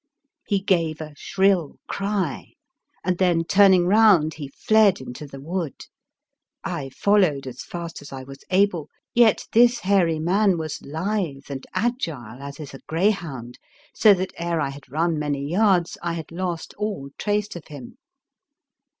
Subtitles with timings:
[0.47, 2.53] He gave a shrill cry,
[3.03, 5.81] and then turn ing round he fled into the wood.
[6.63, 11.67] I followed as fast as I was able, yet this hairy man was lithe and
[11.75, 13.59] agile as is a greyhound,
[13.93, 17.99] so that ere I had run many yards I had lost all trace of him.